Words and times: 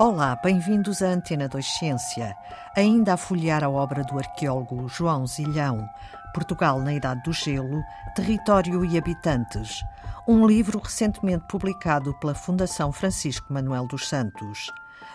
Olá, 0.00 0.34
bem-vindos 0.34 1.02
à 1.02 1.10
Antena 1.10 1.48
2 1.48 1.64
Ciência. 1.64 2.36
Ainda 2.76 3.14
a 3.14 3.16
folhear 3.16 3.62
a 3.62 3.70
obra 3.70 4.02
do 4.02 4.18
arqueólogo 4.18 4.88
João 4.88 5.24
Zilhão, 5.24 5.88
Portugal 6.34 6.80
na 6.80 6.92
Idade 6.92 7.22
do 7.22 7.32
Gelo, 7.32 7.80
Território 8.12 8.84
e 8.84 8.98
Habitantes, 8.98 9.84
um 10.26 10.44
livro 10.48 10.80
recentemente 10.80 11.44
publicado 11.48 12.12
pela 12.18 12.34
Fundação 12.34 12.90
Francisco 12.90 13.52
Manuel 13.52 13.86
dos 13.86 14.08
Santos. 14.08 14.72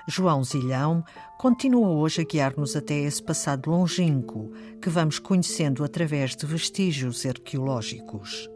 João 0.08 0.42
Zilhão 0.46 1.04
continua 1.38 1.90
hoje 1.90 2.22
a 2.22 2.24
guiar-nos 2.24 2.74
até 2.74 2.94
esse 2.94 3.22
passado 3.22 3.70
longínquo 3.70 4.54
que 4.82 4.90
vamos 4.90 5.20
conhecendo 5.20 5.84
através 5.84 6.38
de 6.38 6.46
vestígios 6.46 7.26
arqueológicos. 7.26 8.50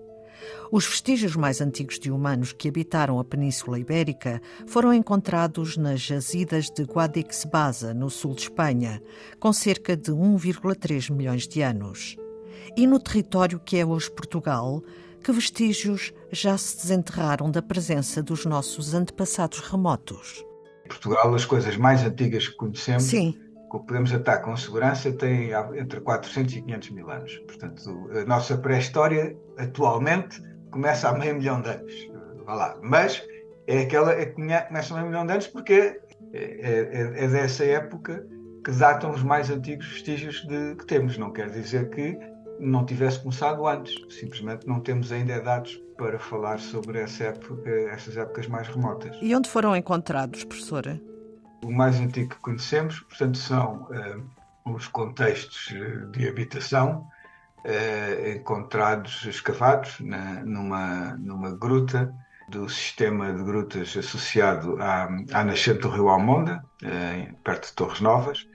Os 0.71 0.85
vestígios 0.85 1.35
mais 1.35 1.61
antigos 1.61 1.99
de 1.99 2.11
humanos 2.11 2.51
que 2.51 2.67
habitaram 2.67 3.19
a 3.19 3.23
Península 3.23 3.79
Ibérica 3.79 4.41
foram 4.67 4.93
encontrados 4.93 5.77
nas 5.77 6.01
jazidas 6.01 6.69
de 6.69 6.83
Guadix-Baza, 6.83 7.93
no 7.93 8.09
sul 8.09 8.33
de 8.33 8.43
Espanha, 8.43 9.01
com 9.39 9.53
cerca 9.53 9.95
de 9.95 10.11
1,3 10.11 11.11
milhões 11.11 11.47
de 11.47 11.61
anos. 11.61 12.15
E 12.75 12.87
no 12.87 12.99
território 12.99 13.59
que 13.59 13.77
é 13.77 13.85
hoje 13.85 14.09
Portugal, 14.09 14.83
que 15.23 15.31
vestígios 15.31 16.13
já 16.31 16.57
se 16.57 16.77
desenterraram 16.77 17.49
da 17.49 17.61
presença 17.61 18.21
dos 18.21 18.45
nossos 18.45 18.93
antepassados 18.93 19.59
remotos? 19.59 20.43
Em 20.85 20.87
Portugal, 20.89 21.33
as 21.33 21.45
coisas 21.45 21.77
mais 21.77 22.03
antigas 22.03 22.47
que 22.47 22.55
conhecemos 22.55 23.03
Sim 23.03 23.37
que 23.79 23.87
podemos 23.87 24.13
atar 24.13 24.41
com 24.41 24.55
segurança 24.55 25.11
tem 25.11 25.51
entre 25.75 25.99
400 25.99 26.55
e 26.55 26.61
500 26.61 26.89
mil 26.91 27.09
anos. 27.09 27.37
Portanto, 27.47 28.09
a 28.11 28.25
nossa 28.25 28.57
pré-história 28.57 29.35
atualmente 29.57 30.41
começa 30.71 31.09
há 31.09 31.17
meio 31.17 31.35
milhão 31.35 31.61
de 31.61 31.69
anos. 31.69 31.93
Vá 32.45 32.53
lá. 32.53 32.77
Mas 32.81 33.23
é 33.67 33.81
aquela 33.81 34.11
é 34.11 34.25
que 34.25 34.33
começa 34.33 34.93
há 34.93 34.97
meio 34.97 35.09
milhão 35.09 35.25
de 35.25 35.31
anos 35.33 35.47
porque 35.47 35.99
é, 36.33 36.37
é, 36.37 37.23
é, 37.23 37.27
dessa 37.27 37.63
época 37.65 38.25
que 38.63 38.71
datam 38.71 39.11
os 39.11 39.23
mais 39.23 39.49
antigos 39.49 39.87
vestígios 39.87 40.45
de, 40.47 40.75
que 40.75 40.85
temos. 40.85 41.17
Não 41.17 41.31
quer 41.31 41.49
dizer 41.49 41.89
que 41.89 42.17
não 42.59 42.85
tivesse 42.85 43.19
começado 43.21 43.67
antes. 43.67 43.95
Simplesmente 44.09 44.67
não 44.67 44.79
temos 44.79 45.11
ainda 45.11 45.41
dados 45.41 45.81
para 45.97 46.19
falar 46.19 46.59
sobre 46.59 46.99
essa 46.99 47.25
época, 47.25 47.69
essas 47.91 48.17
épocas 48.17 48.47
mais 48.47 48.67
remotas. 48.67 49.17
E 49.21 49.35
onde 49.35 49.49
foram 49.49 49.75
encontrados, 49.75 50.43
professora? 50.43 50.99
O 51.63 51.71
mais 51.71 51.99
antigo 51.99 52.35
que 52.35 52.41
conhecemos, 52.41 52.99
portanto, 52.99 53.37
são 53.37 53.87
uh, 53.89 54.73
os 54.73 54.87
contextos 54.87 55.73
de 56.11 56.27
habitação 56.27 57.07
uh, 57.59 58.29
encontrados, 58.35 59.25
escavados 59.25 59.99
na, 60.01 60.43
numa, 60.43 61.17
numa 61.17 61.51
gruta 61.51 62.13
do 62.49 62.67
sistema 62.67 63.33
de 63.33 63.41
grutas 63.43 63.95
associado 63.95 64.77
à, 64.81 65.05
à 65.31 65.43
nascente 65.43 65.79
do 65.79 65.89
rio 65.89 66.09
Almonda, 66.09 66.63
perto 67.43 67.67
de 67.67 67.73
Torres 67.73 68.01
Novas, 68.01 68.45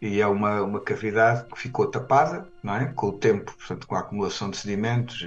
e 0.00 0.20
é 0.20 0.26
uma, 0.26 0.62
uma 0.62 0.80
cavidade 0.80 1.48
que 1.48 1.58
ficou 1.58 1.86
tapada, 1.90 2.46
não 2.62 2.76
é? 2.76 2.86
com 2.86 3.08
o 3.08 3.12
tempo, 3.12 3.52
portanto, 3.56 3.86
com 3.86 3.96
a 3.96 4.00
acumulação 4.00 4.50
de 4.50 4.58
sedimentos, 4.58 5.26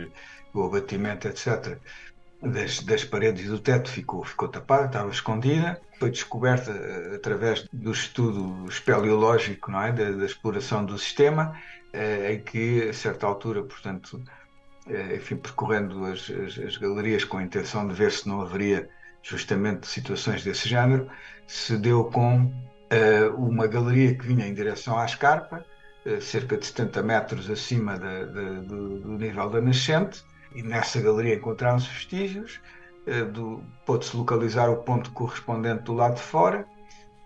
o 0.53 0.63
abatimento, 0.63 1.27
etc., 1.27 1.77
das, 2.41 2.79
das 2.81 3.03
paredes 3.03 3.45
e 3.45 3.49
do 3.49 3.59
teto 3.59 3.89
ficou, 3.89 4.23
ficou 4.23 4.47
tapada, 4.47 4.85
estava 4.85 5.09
escondida. 5.09 5.79
Foi 5.99 6.09
descoberta 6.09 6.71
uh, 6.71 7.15
através 7.15 7.67
do 7.73 7.91
estudo 7.91 8.65
espeleológico, 8.69 9.69
não 9.71 9.81
é? 9.81 9.91
da, 9.91 10.11
da 10.11 10.25
exploração 10.25 10.85
do 10.85 10.97
sistema, 10.97 11.53
uh, 11.93 12.31
em 12.31 12.39
que, 12.39 12.89
a 12.89 12.93
certa 12.93 13.27
altura, 13.27 13.63
portanto, 13.63 14.21
uh, 14.87 15.15
enfim, 15.15 15.35
percorrendo 15.35 16.05
as, 16.05 16.29
as, 16.29 16.57
as, 16.57 16.77
galerias 16.77 17.25
com 17.25 17.37
a 17.37 17.43
intenção 17.43 17.87
de 17.87 17.93
ver 17.93 18.11
se 18.11 18.27
não 18.27 18.41
haveria 18.41 18.89
justamente 19.21 19.87
situações 19.87 20.43
desse 20.43 20.67
género, 20.67 21.09
se 21.45 21.77
deu 21.77 22.05
com 22.05 22.51
uma 23.37 23.67
galeria 23.67 24.15
que 24.15 24.25
vinha 24.25 24.47
em 24.47 24.53
direção 24.53 24.97
à 24.97 25.05
escarpa, 25.05 25.63
cerca 26.21 26.57
de 26.57 26.65
70 26.65 27.03
metros 27.03 27.49
acima 27.51 27.99
da, 27.99 28.25
da, 28.25 28.49
do, 28.61 28.99
do 28.99 29.09
nível 29.09 29.47
da 29.47 29.61
nascente, 29.61 30.23
e 30.53 30.63
nessa 30.63 30.99
galeria 31.01 31.35
encontraram-se 31.35 31.87
vestígios, 31.87 32.59
eh, 33.05 33.25
pôde-se 33.85 34.15
localizar 34.15 34.69
o 34.69 34.77
ponto 34.77 35.11
correspondente 35.11 35.83
do 35.83 35.93
lado 35.93 36.15
de 36.15 36.21
fora, 36.21 36.67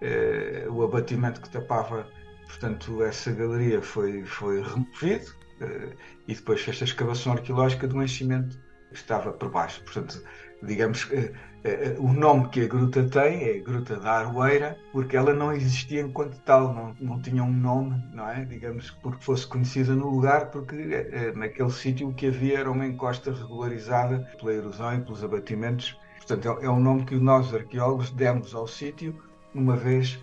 eh, 0.02 0.66
o 0.70 0.84
abatimento 0.84 1.42
que 1.42 1.50
tapava, 1.50 2.08
portanto, 2.46 3.04
essa 3.04 3.32
galeria 3.32 3.82
foi, 3.82 4.24
foi 4.26 4.62
removido 4.62 5.32
eh, 5.62 5.96
e 6.28 6.36
depois 6.36 6.62
fez 6.62 6.82
a 6.82 6.86
escavação 6.86 7.34
arqueológica 7.34 7.88
do 7.88 8.02
enchimento 8.02 8.58
estava 8.94 9.32
por 9.32 9.50
baixo. 9.50 9.84
Portanto, 9.84 10.24
digamos 10.62 11.06
que 11.06 11.34
eh, 11.64 11.96
o 11.98 12.12
nome 12.12 12.50
que 12.50 12.62
a 12.62 12.68
gruta 12.68 13.04
tem 13.04 13.44
é 13.44 13.60
Gruta 13.60 13.96
da 13.96 14.12
Aroeira, 14.20 14.78
porque 14.92 15.16
ela 15.16 15.34
não 15.34 15.54
existia 15.54 16.02
enquanto 16.02 16.38
tal, 16.42 16.74
não, 16.74 16.96
não 17.00 17.22
tinha 17.22 17.42
um 17.42 17.54
nome, 17.54 18.04
não 18.14 18.30
é? 18.30 18.44
Digamos, 18.44 18.92
porque 19.02 19.24
fosse 19.24 19.48
conhecida 19.48 19.96
no 19.96 20.10
lugar, 20.10 20.52
porque 20.52 20.76
eh, 20.76 21.10
eh, 21.12 21.34
naquele 21.34 21.72
sítio 21.72 22.10
o 22.10 22.14
que 22.14 22.28
havia 22.28 22.60
era 22.60 22.72
uma 22.72 22.86
encosta 22.86 23.32
regularizada 23.32 24.30
pela 24.38 24.54
erosão 24.54 24.94
e 24.94 25.02
pelos 25.02 25.24
abatimentos. 25.24 25.98
Portanto, 26.18 26.60
é, 26.62 26.66
é 26.66 26.70
um 26.70 26.82
nome 26.82 27.06
que 27.06 27.16
nós, 27.16 27.54
arqueólogos, 27.54 28.12
demos 28.12 28.54
ao 28.54 28.68
sítio, 28.68 29.16
uma 29.54 29.78
vez 29.78 30.20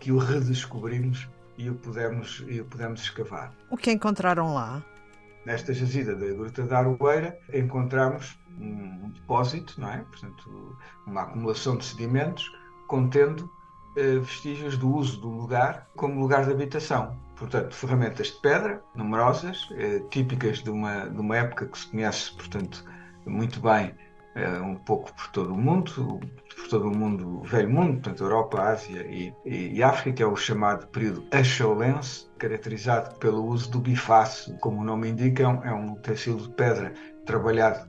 que 0.00 0.10
o 0.10 0.18
redescobrimos 0.18 1.28
e 1.56 1.68
o 1.68 1.74
pudemos, 1.74 2.44
e 2.48 2.60
o 2.60 2.64
pudemos 2.64 3.02
escavar. 3.02 3.52
O 3.70 3.76
que 3.76 3.92
encontraram 3.92 4.54
lá? 4.54 4.82
Nesta 5.44 5.72
jazida 5.72 6.14
da 6.14 6.26
Gruta 6.26 6.62
da 6.64 6.78
Aroeira, 6.78 7.38
encontramos 7.52 8.38
um, 8.60 9.10
depósito, 9.10 9.80
não 9.80 9.90
é? 9.90 9.98
Portanto, 9.98 10.76
uma 11.06 11.22
acumulação 11.22 11.76
de 11.76 11.84
sedimentos 11.84 12.50
contendo 12.86 13.50
eh, 13.96 14.18
vestígios 14.18 14.76
do 14.76 14.92
uso 14.94 15.20
do 15.20 15.28
lugar 15.28 15.88
como 15.96 16.20
lugar 16.20 16.44
de 16.44 16.52
habitação. 16.52 17.16
Portanto, 17.36 17.74
ferramentas 17.74 18.28
de 18.28 18.40
pedra, 18.40 18.82
numerosas, 18.94 19.68
eh, 19.72 20.00
típicas 20.10 20.58
de 20.58 20.70
uma, 20.70 21.08
de 21.08 21.20
uma 21.20 21.36
época 21.36 21.66
que 21.66 21.78
se 21.78 21.88
conhece, 21.88 22.32
portanto, 22.34 22.84
muito 23.26 23.60
bem, 23.60 23.94
um 24.60 24.74
pouco 24.76 25.12
por 25.14 25.28
todo 25.28 25.54
o 25.54 25.58
mundo, 25.58 26.20
por 26.56 26.68
todo 26.68 26.88
o 26.88 26.96
mundo, 26.96 27.40
o 27.40 27.42
velho 27.42 27.70
mundo, 27.70 27.94
portanto, 27.94 28.22
Europa, 28.22 28.62
Ásia 28.62 29.06
e, 29.08 29.32
e, 29.44 29.82
África, 29.82 30.16
que 30.16 30.22
é 30.22 30.26
o 30.26 30.36
chamado 30.36 30.86
período 30.88 31.24
Acholense, 31.32 32.28
caracterizado 32.38 33.16
pelo 33.16 33.44
uso 33.44 33.70
do 33.70 33.80
bifaço, 33.80 34.56
como 34.58 34.80
o 34.80 34.84
nome 34.84 35.08
indica, 35.08 35.42
é 35.42 35.48
um, 35.48 35.64
é 35.64 35.92
utensílio 35.92 36.40
de 36.40 36.50
pedra 36.50 36.92
trabalhado 37.26 37.88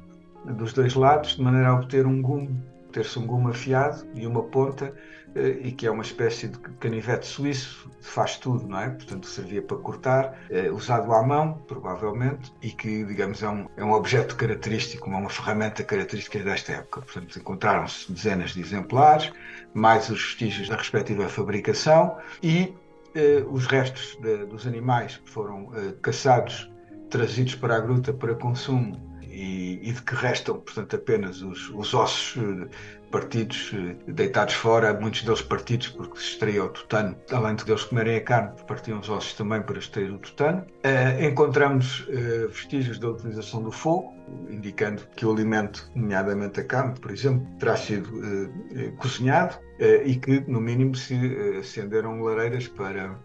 dos 0.57 0.73
dois 0.73 0.95
lados, 0.95 1.35
de 1.35 1.41
maneira 1.41 1.69
a 1.69 1.75
obter 1.75 2.05
um 2.05 2.21
gume, 2.21 2.61
ter-se 2.91 3.17
um 3.19 3.25
gume 3.25 3.51
afiado 3.51 4.05
e 4.16 4.25
uma 4.25 4.44
ponta, 4.44 4.94
eh, 5.35 5.57
e 5.61 5.72
que 5.72 5.85
é 5.85 5.91
uma 5.91 6.03
espécie 6.03 6.47
de 6.47 6.57
canivete 6.79 7.25
suíço, 7.25 7.89
faz 8.01 8.38
tudo, 8.38 8.67
não 8.67 8.79
é? 8.79 8.89
Portanto, 8.89 9.27
servia 9.27 9.61
para 9.61 9.77
cortar, 9.77 10.39
eh, 10.50 10.72
usado 10.72 11.13
à 11.13 11.22
mão, 11.22 11.53
provavelmente, 11.67 12.51
e 12.61 12.72
que, 12.72 13.03
digamos, 13.03 13.44
é 13.44 13.49
um, 13.49 13.67
é 13.78 13.83
um 13.83 13.91
objeto 13.91 14.35
característico, 14.35 15.09
uma 15.09 15.29
ferramenta 15.29 15.83
característica 15.83 16.39
desta 16.39 16.73
época. 16.73 17.01
Portanto, 17.01 17.38
encontraram-se 17.38 18.11
dezenas 18.11 18.51
de 18.51 18.61
exemplares, 18.61 19.31
mais 19.73 20.09
os 20.09 20.22
vestígios 20.22 20.67
da 20.69 20.75
respectiva 20.75 21.28
fabricação 21.29 22.17
e 22.41 22.73
eh, 23.16 23.44
os 23.49 23.66
restos 23.66 24.17
de, 24.22 24.45
dos 24.45 24.67
animais 24.67 25.17
que 25.17 25.29
foram 25.29 25.72
eh, 25.75 25.94
caçados, 26.01 26.72
trazidos 27.09 27.55
para 27.55 27.75
a 27.75 27.79
gruta 27.79 28.13
para 28.13 28.35
consumo 28.35 29.09
e, 29.39 29.79
e, 29.89 29.94
de 29.94 30.01
que 30.01 30.16
restam, 30.16 30.59
portanto, 30.59 30.97
apenas 30.97 31.41
os, 31.41 31.69
os 31.69 31.94
ossos 31.94 32.35
eh, 32.38 32.67
partidos, 33.09 33.72
eh, 33.73 33.95
deitados 34.11 34.53
fora, 34.53 34.94
muitos 34.94 35.23
deles 35.23 35.41
partidos 35.41 35.88
porque 35.88 36.19
se 36.19 36.31
extraía 36.31 36.66
o 36.66 36.69
tutano. 36.69 37.16
Além 37.31 37.55
de 37.55 37.63
eles 37.72 37.85
comerem 37.85 38.17
a 38.17 38.22
carne, 38.22 38.51
partiam 38.67 38.99
os 38.99 39.09
ossos 39.09 39.33
também 39.33 39.61
para 39.61 39.79
extrair 39.79 40.11
o 40.11 40.17
tutano. 40.17 40.66
Uh, 40.84 41.23
encontramos 41.23 42.02
uh, 42.02 42.49
vestígios 42.49 42.99
da 42.99 43.11
utilização 43.11 43.64
do 43.64 43.72
fogo, 43.72 44.14
indicando 44.49 45.08
que 45.16 45.25
o 45.25 45.31
alimento, 45.31 45.90
nomeadamente 45.96 46.59
a 46.59 46.66
carne, 46.66 46.99
por 46.99 47.09
exemplo, 47.09 47.47
terá 47.59 47.78
sido 47.78 48.09
uh, 48.09 48.91
cozinhado 48.97 49.58
e 50.03 50.17
que, 50.17 50.41
no 50.41 50.59
mínimo, 50.59 50.93
se 50.93 51.16
acenderam 51.58 52.22
lareiras 52.22 52.67
para 52.67 53.17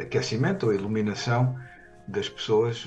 aquecimento 0.00 0.64
ou 0.64 0.72
iluminação 0.72 1.54
das 2.08 2.28
pessoas 2.28 2.86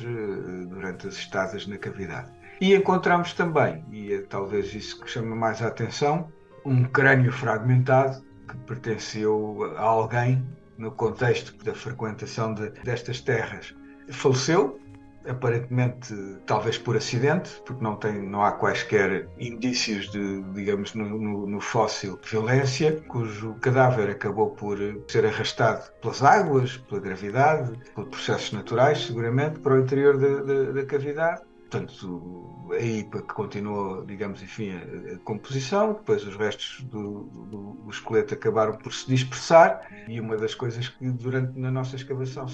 durante 0.67 1.07
as 1.07 1.15
estadas 1.15 1.67
na 1.67 1.77
cavidade. 1.77 2.31
E 2.61 2.75
encontramos 2.75 3.33
também, 3.33 3.85
e 3.91 4.13
é 4.13 4.21
talvez 4.21 4.73
isso 4.73 4.99
que 5.01 5.09
chama 5.09 5.35
mais 5.35 5.61
a 5.61 5.67
atenção, 5.67 6.31
um 6.65 6.83
crânio 6.83 7.31
fragmentado 7.31 8.21
que 8.47 8.57
pertenceu 8.57 9.73
a 9.77 9.81
alguém 9.81 10.45
no 10.77 10.91
contexto 10.91 11.55
da 11.63 11.73
frequentação 11.73 12.53
de, 12.53 12.69
destas 12.83 13.21
terras. 13.21 13.73
Faleceu, 14.09 14.79
aparentemente 15.29 16.13
talvez 16.45 16.77
por 16.77 16.97
acidente, 16.97 17.61
porque 17.65 17.83
não, 17.83 17.95
tem, 17.95 18.21
não 18.21 18.43
há 18.43 18.51
quaisquer 18.51 19.27
indícios 19.37 20.09
de, 20.11 20.41
digamos, 20.53 20.93
no, 20.95 21.05
no, 21.17 21.47
no, 21.47 21.61
fóssil 21.61 22.19
violência, 22.29 23.01
cujo 23.07 23.55
cadáver 23.61 24.09
acabou 24.09 24.51
por 24.51 24.77
ser 25.07 25.25
arrastado 25.25 25.91
pelas 26.01 26.23
águas, 26.23 26.77
pela 26.77 27.01
gravidade, 27.01 27.71
por 27.93 28.07
processos 28.07 28.51
naturais, 28.51 29.05
seguramente, 29.05 29.59
para 29.59 29.75
o 29.75 29.79
interior 29.79 30.17
da, 30.17 30.71
da 30.71 30.85
cavidade 30.85 31.48
portanto, 31.69 32.67
a 32.71 32.81
IPA 32.81 33.21
que 33.21 33.33
continuou, 33.33 34.03
digamos, 34.05 34.41
enfim, 34.41 34.71
a, 34.71 35.13
a 35.13 35.17
composição, 35.19 35.93
depois 35.93 36.25
os 36.25 36.35
restos 36.35 36.83
do, 36.85 37.23
do, 37.23 37.73
do, 37.83 37.89
esqueleto 37.89 38.33
acabaram 38.33 38.75
por 38.75 38.91
se 38.91 39.07
dispersar 39.07 39.87
e 40.07 40.19
uma 40.19 40.35
das 40.35 40.55
coisas 40.55 40.89
que 40.89 41.09
durante 41.11 41.57
na 41.57 41.69
nossa 41.69 41.95
escavação 41.95 42.47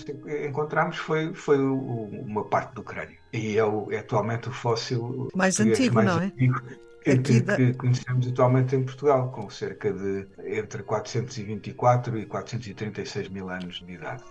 encontramos 0.46 0.98
foi, 0.98 1.34
foi 1.34 1.60
o, 1.60 1.76
uma 2.26 2.44
parte 2.44 2.76
do 2.76 2.84
crânio. 2.84 3.18
E 3.32 3.58
é, 3.58 3.64
o, 3.64 3.92
é 3.92 4.00
atualmente 4.00 4.50
o 4.50 4.52
fóssil 4.52 5.30
mais 5.34 5.60
antigo, 5.60 5.96
mais 5.96 6.08
não 6.08 6.22
é? 6.22 6.26
Antigo, 6.26 6.62
que, 7.24 7.42
da... 7.42 7.56
que, 7.56 7.74
conhecemos 7.74 8.28
atualmente 8.28 8.76
em 8.76 8.84
Portugal, 8.84 9.32
com 9.32 9.50
cerca 9.50 9.94
de 9.94 10.28
entre 10.44 10.84
424 10.84 12.18
e 12.18 12.26
436 12.26 13.30
mil 13.30 13.50
anos 13.50 13.84
de 13.86 13.94
idade. 13.94 14.24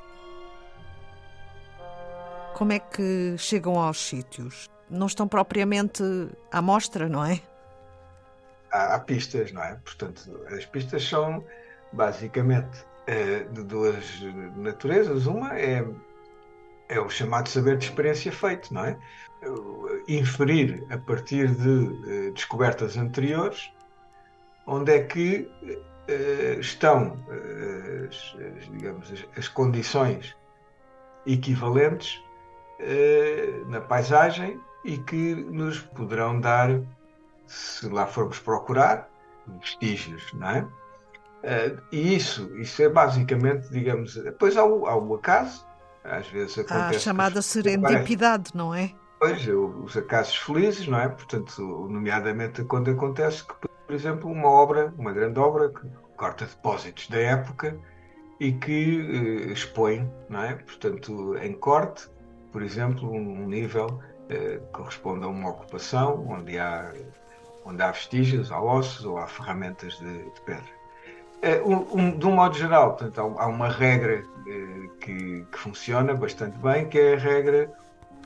Como 2.55 2.73
é 2.73 2.79
que 2.79 3.37
chegam 3.37 3.79
aos 3.79 4.01
sítios? 4.01 4.71
não 4.91 5.07
estão 5.07 5.27
propriamente 5.27 6.03
à 6.51 6.61
mostra, 6.61 7.09
não 7.09 7.25
é? 7.25 7.41
Há, 8.73 8.95
há 8.95 9.01
pistas, 9.01 9.53
não 9.53 9.63
é? 9.63 9.77
Portanto, 9.85 10.41
as 10.49 10.65
pistas 10.67 11.07
são 11.07 11.45
basicamente 11.93 12.85
é, 13.07 13.41
de 13.45 13.63
duas 13.63 14.05
naturezas. 14.57 15.27
Uma 15.27 15.59
é, 15.59 15.85
é 16.89 17.01
o 17.01 17.09
chamado 17.09 17.49
saber 17.49 17.79
de 17.79 17.87
experiência 17.87 18.33
feito, 18.33 18.73
não 18.73 18.85
é? 18.85 18.99
Inferir 20.09 20.85
a 20.91 20.97
partir 20.97 21.49
de 21.55 21.69
uh, 21.69 22.33
descobertas 22.33 22.97
anteriores 22.97 23.71
onde 24.67 24.93
é 24.93 25.03
que 25.03 25.47
estão 26.59 27.19
as, 28.09 28.37
digamos, 28.71 29.27
as 29.37 29.49
condições 29.49 30.35
equivalentes 31.27 32.24
na 33.67 33.81
paisagem 33.81 34.61
e 34.85 34.99
que 34.99 35.35
nos 35.35 35.81
poderão 35.81 36.39
dar, 36.39 36.81
se 37.47 37.89
lá 37.89 38.07
formos 38.07 38.39
procurar, 38.39 39.09
vestígios, 39.61 40.33
não 40.35 40.51
é? 40.51 40.61
Uh, 41.45 41.79
e 41.93 42.17
isso, 42.17 42.51
isso 42.59 42.83
é 42.83 42.89
basicamente, 42.89 43.69
digamos, 43.71 44.15
depois 44.15 44.57
há 44.57 44.65
o, 44.65 44.87
há 44.87 44.97
o 44.97 45.15
acaso, 45.15 45.67
às 46.03 46.27
vezes 46.29 46.59
acontece... 46.59 46.97
A 46.97 46.99
chamada 46.99 47.43
serendipidade, 47.43 48.51
não 48.55 48.75
é? 48.75 48.93
Pois, 49.19 49.47
os 49.47 49.97
acasos 49.97 50.37
felizes, 50.37 50.87
não 50.87 50.99
é? 50.99 51.09
Portanto, 51.09 51.61
nomeadamente 51.91 52.65
quando 52.65 52.91
acontece 52.91 53.45
que, 53.47 53.55
por 53.87 53.95
exemplo, 53.95 54.31
uma 54.31 54.49
obra, 54.49 54.93
uma 54.99 55.13
grande 55.13 55.39
obra, 55.39 55.69
que 55.69 55.87
corta 56.17 56.47
depósitos 56.47 57.09
da 57.09 57.19
época 57.19 57.79
e 58.41 58.53
que 58.53 59.01
uh, 59.01 59.53
expõe, 59.53 60.11
não 60.29 60.43
é? 60.43 60.55
Portanto, 60.55 61.37
em 61.37 61.53
corte, 61.53 62.09
por 62.55 62.63
exemplo, 62.63 63.13
um, 63.13 63.49
nível 63.49 63.99
eh, 64.31 64.61
corresponde 64.71 65.25
a 65.25 65.29
uma 65.29 65.51
ocupação 65.51 66.25
onde 66.29 66.57
há, 66.57 66.95
onde 67.65 67.83
há 67.83 67.91
vestígios, 67.91 68.53
há 68.53 68.63
ossos 68.63 69.05
ou 69.05 69.19
há 69.19 69.27
ferramentas 69.27 69.99
de, 69.99 70.23
de 70.23 70.41
pedra. 70.43 70.71
Eh, 71.43 71.61
um, 71.63 71.85
um, 71.99 72.17
de 72.17 72.25
um 72.25 72.31
modo 72.31 72.57
geral, 72.57 72.95
portanto, 72.95 73.19
há, 73.41 73.47
uma 73.49 73.69
regra 73.69 74.23
eh, 74.47 74.89
que, 75.01 75.45
que, 75.51 75.59
funciona 75.59 76.15
bastante 76.15 76.57
bem, 76.59 76.89
que 76.89 76.97
é 76.97 77.15
a 77.15 77.19
regra 77.19 77.73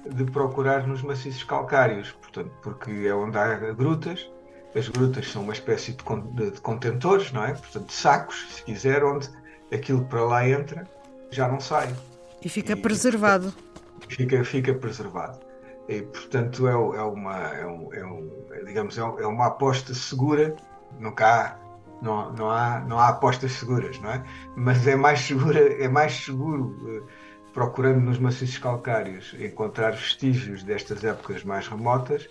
de 0.04 0.24
procurar 0.24 0.86
nos 0.86 1.00
maciços 1.00 1.44
calcários, 1.44 2.12
portanto, 2.12 2.52
porque 2.62 2.90
é 3.06 3.14
onde 3.14 3.38
há 3.38 3.54
grutas. 3.72 4.30
As 4.76 4.90
grutas 4.90 5.32
são 5.32 5.40
uma 5.40 5.54
espécie 5.54 5.92
de, 5.92 6.04
de, 6.34 6.50
de 6.50 6.60
contentores, 6.60 7.32
não 7.32 7.46
é? 7.46 7.54
Portanto, 7.54 7.86
de 7.86 7.94
sacos, 7.94 8.46
se 8.50 8.62
quiser, 8.62 9.02
onde 9.02 9.30
aquilo 9.72 10.04
que 10.04 10.10
para 10.10 10.22
lá 10.22 10.46
entra 10.46 10.86
já 11.30 11.48
não 11.48 11.60
sai. 11.60 11.88
E 12.44 12.48
fica 12.50 12.74
e, 12.74 12.76
preservado. 12.76 13.54
Fica, 14.08 14.44
fica 14.44 14.74
preservado. 14.74 15.40
E, 15.88 16.02
portanto, 16.02 16.68
é, 16.68 16.72
é 16.72 17.02
uma, 17.02 17.36
é, 17.54 17.66
um, 17.66 17.94
é, 17.94 18.04
um, 18.04 18.30
digamos, 18.66 18.98
é, 18.98 19.00
é 19.00 19.26
uma 19.26 19.46
aposta 19.46 19.94
segura. 19.94 20.54
Nunca 20.98 21.58
não, 22.02 22.32
não, 22.32 22.50
há, 22.50 22.80
não 22.80 22.98
há 22.98 23.08
apostas 23.08 23.52
seguras, 23.52 23.98
não 24.00 24.10
é? 24.10 24.24
Mas 24.56 24.86
é 24.86 24.96
mais, 24.96 25.20
segura, 25.20 25.60
é 25.60 25.88
mais 25.88 26.12
seguro, 26.12 26.76
eh, 26.88 27.12
procurando 27.52 28.00
nos 28.00 28.18
maciços 28.18 28.58
calcários, 28.58 29.34
encontrar 29.38 29.92
vestígios 29.92 30.62
destas 30.62 31.02
épocas 31.04 31.42
mais 31.42 31.66
remotas 31.66 32.28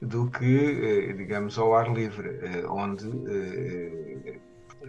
do 0.00 0.30
que, 0.30 1.10
eh, 1.10 1.12
digamos, 1.12 1.58
ao 1.58 1.74
ar 1.74 1.92
livre, 1.92 2.28
eh, 2.42 2.64
onde, 2.66 3.10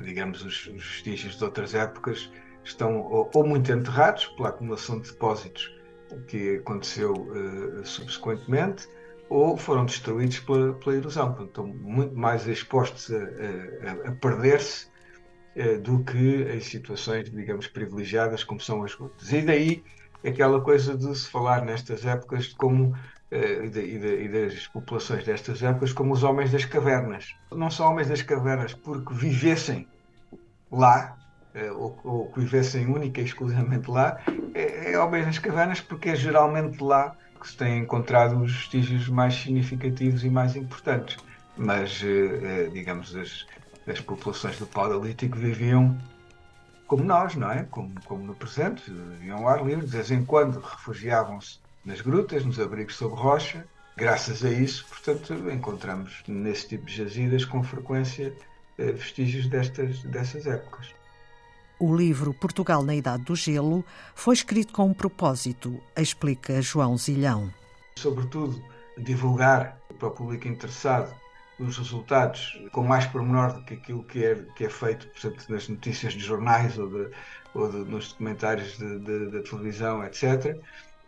digamos, 0.03 0.43
os, 0.45 0.67
os 0.67 0.83
vestígios 0.83 1.37
de 1.37 1.43
outras 1.43 1.73
épocas 1.73 2.31
estão 2.63 3.01
ou 3.33 3.43
muito 3.45 3.71
enterrados 3.71 4.27
pela 4.27 4.49
acumulação 4.49 4.99
de 4.99 5.11
depósitos 5.11 5.80
que 6.27 6.57
aconteceu 6.57 7.13
uh, 7.13 7.85
subsequentemente 7.85 8.87
ou 9.29 9.55
foram 9.55 9.85
destruídos 9.85 10.39
pela, 10.39 10.73
pela 10.73 10.95
erosão. 10.95 11.27
Portanto, 11.33 11.47
estão 11.47 11.67
muito 11.67 12.15
mais 12.15 12.47
expostos 12.47 13.09
a, 13.11 13.17
a, 13.17 14.09
a 14.09 14.11
perder-se 14.13 14.87
uh, 15.55 15.79
do 15.81 16.03
que 16.03 16.43
em 16.43 16.59
situações, 16.59 17.29
digamos, 17.29 17.67
privilegiadas 17.67 18.43
como 18.43 18.59
são 18.59 18.83
as 18.83 18.93
gotas. 18.93 19.31
E 19.31 19.41
daí 19.41 19.83
aquela 20.25 20.61
coisa 20.61 20.97
de 20.97 21.15
se 21.17 21.29
falar 21.29 21.63
nestas 21.65 22.05
épocas 22.05 22.53
como 22.53 22.91
uh, 22.91 23.65
e, 23.65 23.69
de, 23.69 23.79
e, 23.79 23.99
de, 23.99 24.23
e, 24.23 24.27
das 24.27 24.67
populações 24.67 25.23
destas 25.23 25.63
épocas 25.63 25.93
como 25.93 26.13
os 26.13 26.23
homens 26.23 26.51
das 26.51 26.65
cavernas. 26.65 27.33
Não 27.51 27.71
são 27.71 27.89
homens 27.89 28.09
das 28.09 28.21
cavernas 28.21 28.73
porque 28.73 29.13
vivessem 29.13 29.87
lá, 30.71 31.17
ou, 31.75 31.99
ou 32.03 32.31
que 32.31 32.39
vivessem 32.39 32.87
única 32.87 33.21
e 33.21 33.25
exclusivamente 33.25 33.89
lá, 33.89 34.19
é, 34.53 34.91
é 34.91 34.95
ao 34.95 35.09
das 35.09 35.39
cavernas 35.39 35.81
porque 35.81 36.09
é 36.09 36.15
geralmente 36.15 36.81
lá 36.81 37.15
que 37.41 37.47
se 37.47 37.57
têm 37.57 37.79
encontrado 37.79 38.39
os 38.39 38.53
vestígios 38.53 39.09
mais 39.09 39.33
significativos 39.33 40.23
e 40.23 40.29
mais 40.29 40.55
importantes. 40.55 41.17
Mas, 41.57 42.01
eh, 42.03 42.65
eh, 42.67 42.69
digamos, 42.71 43.15
as, 43.15 43.45
as 43.87 43.99
populações 43.99 44.57
do 44.59 44.67
Paleolítico 44.67 45.37
viviam 45.37 45.97
como 46.87 47.03
nós, 47.03 47.35
não 47.35 47.49
é? 47.49 47.63
Como, 47.63 47.93
como 48.05 48.23
no 48.23 48.35
presente, 48.35 48.83
viviam 48.91 49.39
ao 49.39 49.47
ar 49.47 49.65
livre, 49.65 49.85
de 49.85 49.91
vez 49.91 50.11
em 50.11 50.23
quando 50.23 50.59
refugiavam-se 50.59 51.59
nas 51.83 52.01
grutas, 52.01 52.45
nos 52.45 52.59
abrigos 52.59 52.95
sob 52.95 53.15
rocha. 53.15 53.65
Graças 53.97 54.45
a 54.45 54.49
isso, 54.49 54.85
portanto, 54.87 55.33
encontramos 55.51 56.23
nesse 56.27 56.69
tipo 56.69 56.85
de 56.85 56.95
jazidas 56.95 57.43
com 57.43 57.63
frequência 57.63 58.33
eh, 58.77 58.91
vestígios 58.91 59.47
destas, 59.47 60.03
dessas 60.03 60.45
épocas. 60.45 60.93
O 61.81 61.95
livro 61.95 62.31
Portugal 62.31 62.83
na 62.83 62.93
Idade 62.93 63.23
do 63.23 63.35
Gelo 63.35 63.83
foi 64.13 64.35
escrito 64.35 64.71
com 64.71 64.85
um 64.85 64.93
propósito, 64.93 65.81
explica 65.97 66.61
João 66.61 66.95
Zilhão. 66.95 67.51
Sobretudo, 67.95 68.63
divulgar 68.99 69.79
para 69.97 70.09
o 70.09 70.11
público 70.11 70.47
interessado 70.47 71.11
os 71.57 71.79
resultados 71.79 72.61
com 72.71 72.83
mais 72.83 73.07
pormenor 73.07 73.53
do 73.53 73.63
que 73.63 73.73
aquilo 73.73 74.03
que 74.03 74.23
é, 74.23 74.35
que 74.55 74.65
é 74.65 74.69
feito 74.69 75.09
nas 75.49 75.67
notícias 75.67 76.13
de 76.13 76.19
jornais 76.19 76.77
ou, 76.77 76.87
de, 76.87 77.09
ou 77.55 77.67
de, 77.67 77.77
nos 77.89 78.09
documentários 78.09 78.77
da 78.77 79.41
televisão, 79.41 80.03
etc. 80.05 80.61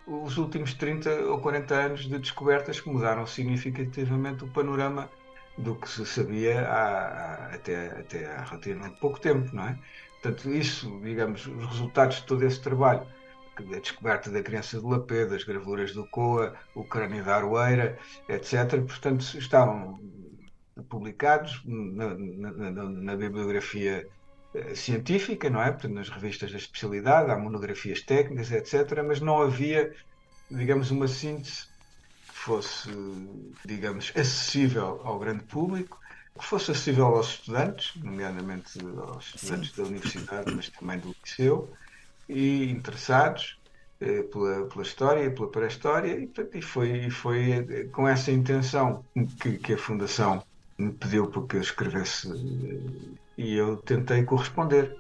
Os 0.08 0.40
últimos 0.40 0.74
30 0.74 1.26
ou 1.26 1.40
40 1.40 1.76
anos 1.76 2.10
de 2.10 2.18
descobertas 2.18 2.82
que 2.82 2.90
mudaram 2.90 3.28
significativamente 3.28 4.44
o 4.44 4.48
panorama 4.48 5.08
do 5.56 5.76
que 5.76 5.88
se 5.88 6.04
sabia 6.04 6.62
há, 6.62 7.54
até, 7.54 7.90
até 8.00 8.26
há 8.26 8.42
relativamente 8.42 9.00
pouco 9.00 9.20
tempo, 9.20 9.56
não 9.56 9.68
é? 9.68 9.78
Portanto, 10.24 10.50
isso, 10.54 11.02
digamos, 11.04 11.46
os 11.46 11.66
resultados 11.66 12.16
de 12.16 12.24
todo 12.24 12.46
esse 12.46 12.62
trabalho, 12.62 13.06
a 13.58 13.80
descoberta 13.80 14.32
da 14.32 14.42
criança 14.42 14.80
de 14.80 14.86
Lapê, 14.86 15.26
das 15.26 15.44
gravuras 15.44 15.92
do 15.92 16.08
Coa, 16.08 16.56
o 16.74 16.86
crânio 16.86 17.26
da 17.26 17.36
Aroeira, 17.36 18.00
etc., 18.30 18.82
portanto, 18.88 19.22
estavam 19.38 20.00
publicados 20.88 21.62
na, 21.66 22.16
na, 22.16 22.72
na, 22.72 22.84
na 22.90 23.16
bibliografia 23.18 24.08
eh, 24.56 24.74
científica, 24.74 25.50
não 25.50 25.62
é? 25.62 25.72
Portanto, 25.72 25.94
nas 25.94 26.08
revistas 26.08 26.52
da 26.52 26.58
especialidade, 26.58 27.30
há 27.30 27.38
monografias 27.38 28.02
técnicas, 28.02 28.50
etc., 28.50 29.04
mas 29.06 29.20
não 29.20 29.42
havia, 29.42 29.94
digamos, 30.50 30.90
uma 30.90 31.10
síntese 31.10 31.68
que 32.30 32.34
fosse, 32.34 32.90
digamos, 33.66 34.14
acessível 34.16 35.02
ao 35.04 35.20
grande 35.20 35.44
público 35.44 36.00
que 36.38 36.46
fosse 36.46 36.72
acessível 36.72 37.06
aos 37.06 37.30
estudantes, 37.30 37.96
nomeadamente 38.02 38.80
aos 38.98 39.36
estudantes 39.36 39.72
Sim. 39.72 39.82
da 39.82 39.88
universidade, 39.88 40.56
mas 40.56 40.70
também 40.70 41.00
do 41.00 41.16
liceu, 41.24 41.72
e 42.28 42.70
interessados 42.72 43.60
eh, 44.02 44.24
pela, 44.24 44.66
pela 44.66 44.82
história, 44.82 45.32
pela 45.32 45.50
pré-história, 45.50 46.18
e, 46.18 46.32
e, 46.54 46.62
foi, 46.62 47.06
e 47.06 47.12
foi 47.12 47.52
eh, 47.52 47.84
com 47.92 48.08
essa 48.08 48.32
intenção 48.32 49.06
que, 49.42 49.58
que 49.58 49.74
a 49.74 49.78
Fundação 49.78 50.44
me 50.78 50.92
pediu 50.92 51.28
para 51.28 51.44
que 51.44 51.56
eu 51.58 51.62
escrevesse 51.62 52.32
eh, 52.32 53.18
e 53.38 53.54
eu 53.56 53.78
tentei 53.78 54.24
corresponder. 54.24 54.96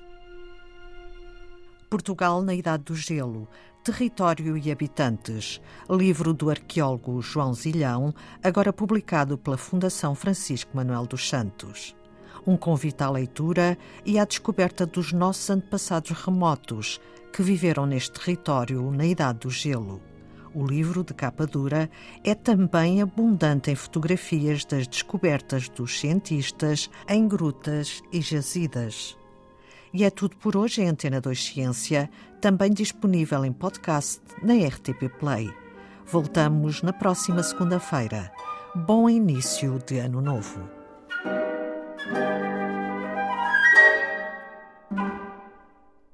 Portugal 1.89 2.41
na 2.41 2.53
Idade 2.53 2.83
do 2.83 2.95
Gelo 2.95 3.47
Território 3.83 4.57
e 4.57 4.71
Habitantes, 4.71 5.59
livro 5.89 6.33
do 6.33 6.49
arqueólogo 6.49 7.21
João 7.21 7.53
Zilhão, 7.53 8.13
agora 8.41 8.71
publicado 8.71 9.37
pela 9.37 9.57
Fundação 9.57 10.15
Francisco 10.15 10.71
Manuel 10.73 11.05
dos 11.05 11.27
Santos. 11.27 11.93
Um 12.47 12.55
convite 12.55 13.03
à 13.03 13.09
leitura 13.09 13.77
e 14.05 14.17
à 14.17 14.23
descoberta 14.23 14.85
dos 14.85 15.11
nossos 15.11 15.49
antepassados 15.49 16.11
remotos 16.11 17.01
que 17.33 17.43
viveram 17.43 17.85
neste 17.85 18.11
território 18.13 18.89
na 18.89 19.05
Idade 19.05 19.39
do 19.39 19.49
Gelo. 19.49 20.01
O 20.55 20.65
livro, 20.65 21.03
de 21.03 21.13
capa 21.13 21.45
dura, 21.45 21.89
é 22.23 22.33
também 22.33 23.01
abundante 23.01 23.69
em 23.69 23.75
fotografias 23.75 24.63
das 24.63 24.87
descobertas 24.87 25.67
dos 25.67 25.99
cientistas 25.99 26.89
em 27.09 27.27
grutas 27.27 28.01
e 28.13 28.21
jazidas. 28.21 29.17
E 29.93 30.03
é 30.03 30.09
tudo 30.09 30.35
por 30.37 30.57
hoje 30.57 30.81
em 30.81 30.87
Antena 30.87 31.21
2 31.21 31.45
Ciência, 31.45 32.09
também 32.41 32.71
disponível 32.71 33.45
em 33.45 33.53
podcast 33.53 34.19
na 34.41 34.55
RTP 34.55 35.07
Play. 35.19 35.53
Voltamos 36.07 36.81
na 36.81 36.91
próxima 36.91 37.43
segunda-feira. 37.43 38.31
Bom 38.73 39.07
início 39.07 39.79
de 39.85 39.99
ano 39.99 40.19
novo. 40.19 40.67